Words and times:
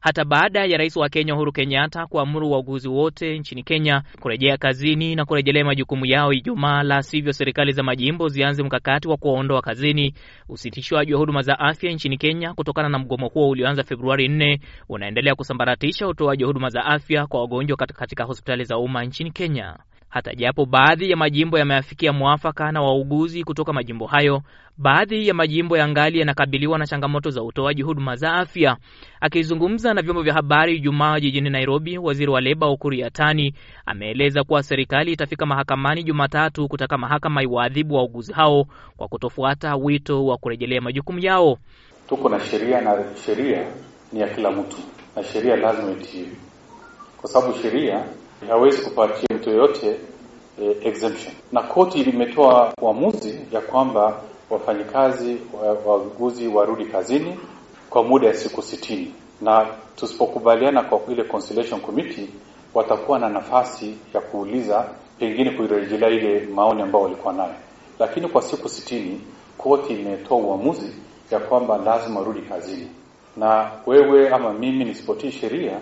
hata 0.00 0.24
baada 0.24 0.64
ya 0.64 0.78
rais 0.78 0.96
wa 0.96 1.08
Kenya 1.08 1.34
Uhuru 1.34 1.52
Kenyatta 1.52 2.06
kuamuru 2.06 2.50
wauguzi 2.50 2.88
wote 2.88 3.38
nchini 3.38 3.62
Kenya 3.62 4.02
kurejea 4.20 4.56
kazini 4.56 5.14
na 5.14 5.24
kurejelea 5.24 5.64
majukumu 5.64 6.06
yao 6.06 6.32
Ijumaa, 6.32 6.82
la 6.82 7.02
sivyo 7.02 7.32
serikali 7.32 7.72
za 7.72 7.82
majimbo 7.82 8.28
zianze 8.28 8.62
mkakati 8.62 9.08
wa 9.08 9.16
kuwaondoa 9.16 9.62
kazini. 9.62 10.14
Usitishwaji 10.48 11.12
wa 11.14 11.18
huduma 11.20 11.42
za 11.42 11.58
afya 11.58 11.92
nchini 11.92 12.16
Kenya 12.18 12.54
kutokana 12.54 12.88
na 12.88 12.98
mgomo 12.98 13.28
huo 13.28 13.48
ulioanza 13.48 13.82
Februari 13.84 14.28
4 14.28 14.58
unaendelea 14.88 15.34
kusambaratisha 15.34 16.08
utoaji 16.08 16.44
wa 16.44 16.48
huduma 16.48 16.68
za 16.68 16.84
afya 16.84 17.26
kwa 17.26 17.40
wagonjwa 17.40 17.76
katika 17.76 18.24
hospitali 18.24 18.64
za 18.64 18.78
umma 18.78 19.04
nchini 19.04 19.30
Kenya. 19.30 19.78
Hata 20.10 20.34
japo 20.34 20.66
baadhi 20.66 21.10
ya 21.10 21.16
majimbo 21.16 21.58
yameafikia 21.58 22.12
mwafaka 22.12 22.72
na 22.72 22.82
wauguzi 22.82 23.44
kutoka 23.44 23.72
majimbo 23.72 24.06
hayo, 24.06 24.42
baadhi 24.78 25.28
ya 25.28 25.34
majimbo 25.34 25.76
ya 25.76 25.88
ngali 25.88 26.18
yanakabiliwa 26.18 26.78
na 26.78 26.86
changamoto 26.86 27.30
za 27.30 27.42
utoaji 27.42 27.82
huduma 27.82 28.16
za 28.16 28.34
afya. 28.34 28.76
Akizungumza 29.20 29.94
na 29.94 30.02
vyombo 30.02 30.22
vya 30.22 30.34
habari 30.34 30.76
Ijumaa 30.76 31.20
jijini 31.20 31.50
Nairobi, 31.50 31.98
waziri 31.98 32.30
wa 32.30 32.40
leba 32.40 32.70
Ukur 32.70 32.94
Yatani 32.94 33.54
ameeleza 33.86 34.44
kuwa 34.44 34.62
serikali 34.62 35.12
itafika 35.12 35.46
mahakamani 35.46 36.02
Jumatatu 36.02 36.68
kutaka 36.68 36.98
mahakama 36.98 37.42
iwaadhibu 37.42 37.94
wauguzi 37.94 38.32
hao 38.32 38.66
kwa 38.96 39.08
kutofuata 39.08 39.76
wito 39.76 40.26
wa 40.26 40.36
kurejelea 40.38 40.80
majukumu 40.80 41.18
yao. 41.18 41.58
Tuko 42.08 42.28
na 42.28 42.40
sheria 42.40 42.80
na 42.80 43.04
sheria 43.26 43.64
ni 44.12 44.20
ya 44.20 44.28
kila 44.28 44.50
mtu 44.50 44.76
na 45.16 45.22
sheria 45.24 45.56
lazima 45.56 45.90
itii, 45.92 46.28
kwa 47.20 47.30
sababu 47.30 47.58
sheria 47.62 48.04
hawezi 48.48 48.82
kupatia 48.82 49.26
mtu 49.36 49.50
yoyote 49.50 49.96
e, 50.62 50.76
exemption. 50.88 51.34
Na 51.52 51.62
koti 51.62 52.04
limetoa 52.04 52.72
uamuzi 52.82 53.40
ya 53.52 53.60
kwamba 53.60 54.20
wafanyikazi 54.50 55.36
wauguzi 55.86 56.48
warudi 56.48 56.84
kazini 56.84 57.36
kwa 57.90 58.02
muda 58.02 58.26
ya 58.26 58.34
siku 58.34 58.62
sitini, 58.62 59.14
na 59.40 59.66
tusipokubaliana 59.96 60.82
kwa 60.82 61.00
ile 61.12 61.24
conciliation 61.24 61.80
committee 61.80 62.28
watakuwa 62.74 63.18
na 63.18 63.28
nafasi 63.28 63.94
ya 64.14 64.20
kuuliza 64.20 64.88
pengine 65.18 65.50
kuirejelea 65.50 66.08
ile 66.08 66.40
maoni 66.54 66.82
ambayo 66.82 67.04
walikuwa 67.04 67.34
nayo, 67.34 67.54
lakini 67.98 68.28
kwa 68.28 68.42
siku 68.42 68.68
sitini 68.68 69.20
koti 69.58 69.92
imetoa 69.92 70.38
uamuzi 70.38 70.92
ya 71.30 71.38
kwamba 71.40 71.78
lazima 71.78 72.20
warudi 72.20 72.40
kazini, 72.40 72.88
na 73.36 73.70
wewe 73.86 74.28
ama 74.28 74.52
mimi 74.52 74.84
nisipotii 74.84 75.30
sheria, 75.32 75.80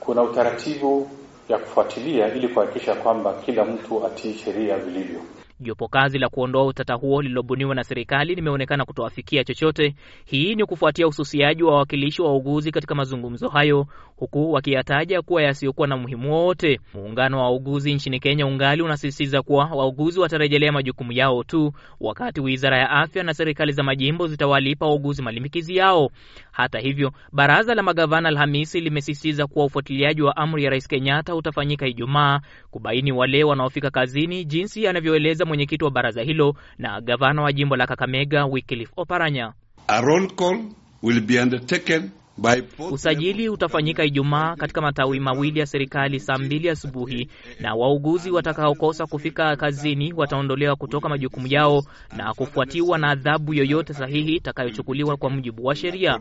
kuna 0.00 0.22
utaratibu 0.22 1.08
ya 1.48 1.58
kufuatilia 1.58 2.34
ili 2.34 2.48
kuhakikisha 2.48 2.94
kwamba 2.94 3.34
kila 3.46 3.64
mtu 3.64 4.06
atii 4.06 4.34
sheria 4.34 4.76
vilivyo. 4.78 5.20
Jopo 5.60 5.88
kazi 5.88 6.18
la 6.18 6.28
kuondoa 6.28 6.66
utata 6.66 6.94
huo 6.94 7.22
lililobuniwa 7.22 7.74
na 7.74 7.84
serikali 7.84 8.34
limeonekana 8.34 8.84
kutoafikia 8.84 9.44
chochote. 9.44 9.94
Hii 10.24 10.54
ni 10.54 10.64
kufuatia 10.66 11.08
ususiaji 11.08 11.62
wa 11.62 11.72
wawakilishi 11.72 12.22
wa 12.22 12.28
wauguzi 12.28 12.70
katika 12.70 12.94
mazungumzo 12.94 13.48
hayo, 13.48 13.86
huku 14.16 14.52
wakiyataja 14.52 15.22
kuwa 15.22 15.42
yasiyokuwa 15.42 15.88
na 15.88 15.96
muhimu 15.96 16.32
wowote. 16.32 16.80
Muungano 16.94 17.36
wa 17.38 17.42
wauguzi 17.44 17.94
nchini 17.94 18.20
Kenya 18.20 18.46
ungali 18.46 18.82
unasisitiza 18.82 19.42
kuwa 19.42 19.64
wauguzi 19.64 20.20
watarejelea 20.20 20.72
majukumu 20.72 21.12
yao 21.12 21.44
tu, 21.44 21.72
wakati 22.00 22.40
wizara 22.40 22.78
ya 22.78 22.90
afya 22.90 23.22
na 23.22 23.34
serikali 23.34 23.72
za 23.72 23.82
majimbo 23.82 24.26
zitawalipa 24.26 24.86
wauguzi 24.86 25.22
malimbikizi 25.22 25.76
yao. 25.76 26.10
Hata 26.52 26.78
hivyo, 26.78 27.12
baraza 27.32 27.74
la 27.74 27.82
magavana 27.82 28.28
Alhamisi 28.28 28.80
limesisitiza 28.80 29.46
kuwa 29.46 29.64
ufuatiliaji 29.64 30.22
wa 30.22 30.36
amri 30.36 30.64
ya 30.64 30.70
rais 30.70 30.88
Kenyatta 30.88 31.34
utafanyika 31.34 31.86
Ijumaa 31.86 32.40
kubaini 32.70 33.12
wale 33.12 33.44
wanaofika 33.44 33.90
kazini, 33.90 34.44
jinsi 34.44 34.86
anavyoeleza 34.86 35.43
mwenyekiti 35.44 35.84
wa 35.84 35.90
baraza 35.90 36.22
hilo 36.22 36.54
na 36.78 37.00
gavana 37.00 37.42
wa 37.42 37.52
jimbo 37.52 37.76
la 37.76 37.86
Kakamega 37.86 38.44
Wycliffe 38.46 38.92
Oparanya. 38.96 39.52
A 39.88 40.00
roll 40.00 40.28
call 40.34 40.58
will 41.02 41.20
be 41.20 41.40
undertaken 41.42 42.10
by 42.36 42.62
usajili 42.90 43.48
utafanyika 43.48 44.04
Ijumaa 44.04 44.56
katika 44.56 44.80
matawi 44.80 45.20
mawili 45.20 45.60
ya 45.60 45.66
serikali 45.66 46.20
saa 46.20 46.38
mbili 46.38 46.68
asubuhi, 46.70 47.28
na 47.60 47.74
wauguzi 47.74 48.30
watakaokosa 48.30 49.06
kufika 49.06 49.56
kazini 49.56 50.12
wataondolewa 50.12 50.76
kutoka 50.76 51.08
majukumu 51.08 51.46
yao 51.46 51.82
na 52.16 52.34
kufuatiwa 52.34 52.98
na 52.98 53.10
adhabu 53.10 53.54
yoyote 53.54 53.94
sahihi 53.94 54.34
itakayochukuliwa 54.36 55.16
kwa 55.16 55.30
mujibu 55.30 55.64
wa 55.66 55.74
sheria. 55.76 56.18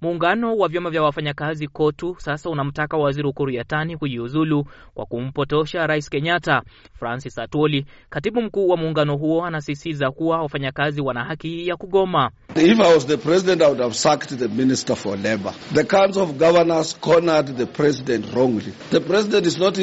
Muungano 0.00 0.56
wa 0.56 0.68
vyama 0.68 0.90
vya 0.90 1.02
wafanyakazi 1.02 1.68
KOTU 1.68 2.16
sasa 2.18 2.50
unamtaka 2.50 2.96
waziri 2.96 3.28
Ukur 3.28 3.50
Yatani 3.52 3.96
kujiuzulu 3.96 4.64
kwa 4.94 5.06
kumpotosha 5.06 5.86
rais 5.86 6.10
Kenyatta. 6.10 6.62
Francis 6.98 7.38
Atwoli, 7.38 7.86
katibu 8.10 8.42
mkuu 8.42 8.68
wa 8.68 8.76
muungano 8.76 9.16
huo, 9.16 9.44
anasisitiza 9.44 10.10
kuwa 10.10 10.42
wafanyakazi 10.42 11.00
wana 11.00 11.24
haki 11.24 11.68
ya 11.68 11.76
kugoma. 11.76 12.30
If 12.56 12.80
I 12.80 12.94
was 12.94 13.06
the 13.06 13.16
president, 13.16 13.62
I 13.62 13.66
would 13.66 13.80
have 13.80 13.94
sacked 13.94 14.38
the 14.38 14.48
minister 14.48 14.96
for 14.96 15.16
labor. 15.18 15.52
The 15.74 15.84
council 15.84 16.22
of 16.22 16.32
governors 16.38 16.94
cornered 17.00 17.56
the 17.56 17.66
president 17.66 18.26
wrongly. 18.34 18.72
The 18.90 19.00
president 19.00 19.46
is 19.46 19.58
not 19.58 19.76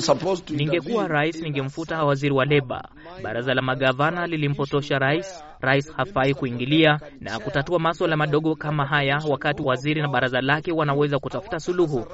supposed 0.00 0.46
to 0.46 0.54
Ningekuwa 0.54 1.08
rais, 1.08 1.42
ningemfuta 1.42 2.04
waziri 2.04 2.34
wa 2.34 2.44
leba. 2.44 2.88
Baraza 3.22 3.54
la 3.54 3.62
magavana 3.62 4.26
lilimpotosha 4.26 4.98
rais. 4.98 5.44
Rais 5.60 5.92
hafai 5.92 6.34
kuingilia 6.34 7.00
na 7.20 7.38
kutatua 7.38 7.78
maswala 7.78 8.16
madogo 8.16 8.56
kama 8.56 8.86
haya, 8.86 9.22
wakati 9.28 9.49
waziri 9.58 10.02
na 10.02 10.08
baraza 10.08 10.40
lake 10.40 10.72
wanaweza 10.72 11.18
kutafuta 11.18 11.60
suluhu. 11.60 12.06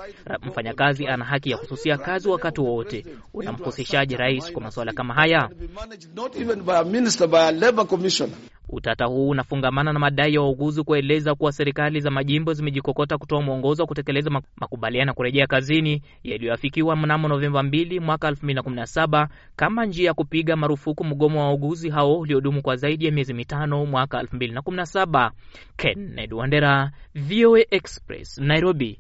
Mfanyakazi 0.42 1.06
ana 1.06 1.24
haki 1.24 1.50
ya 1.50 1.58
kususia 1.58 1.98
kazi 1.98 2.28
wakati 2.28 2.60
wowote. 2.60 3.06
Unamhusishaje 3.34 4.16
rais 4.16 4.52
kwa 4.52 4.62
masuala 4.62 4.92
kama 4.92 5.14
haya? 5.14 5.50
Utata 8.69 9.04
huu 9.04 9.28
unafungamana 9.28 9.93
na 9.93 9.99
madai 9.99 10.34
ya 10.34 10.41
wauguzi 10.41 10.82
kueleza 10.82 11.34
kuwa 11.34 11.53
serikali 11.53 12.00
za 12.00 12.10
majimbo 12.10 12.53
zimejikokota 12.53 13.19
kutoa 13.19 13.43
mwongozo 13.43 13.82
wa 13.82 13.87
kutekeleza 13.87 14.31
makubaliano 14.56 15.10
ya 15.10 15.15
kurejea 15.15 15.47
kazini 15.47 16.03
yaliyoafikiwa 16.25 16.97
mnamo 16.97 17.28
Novemba 17.28 17.62
2 17.62 18.00
mwaka 18.00 18.31
2017 18.31 19.28
kama 19.56 19.87
njia 19.87 20.06
ya 20.06 20.15
kupiga 20.15 20.56
marufuku 20.56 21.04
mgomo 21.04 21.38
wa 21.41 21.44
wauguzi 21.47 21.91
hao 21.91 22.19
uliodumu 22.19 22.62
kwa 22.62 22.77
zaidi 22.77 23.04
ya 23.06 23.12
miezi 23.12 23.34
mitano 23.34 23.87
mwaka 23.87 24.22
2017. 24.22 25.31
Kennedy 25.77 26.34
Wandera, 26.34 26.91
VOA 27.15 27.60
Express, 27.71 28.38
Nairobi. 28.38 28.98